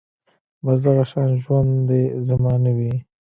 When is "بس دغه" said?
0.63-1.03